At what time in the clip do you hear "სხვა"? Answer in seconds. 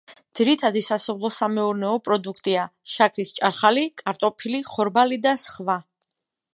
5.45-5.79